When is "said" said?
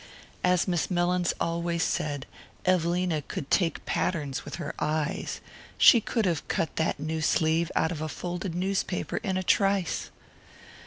1.83-2.25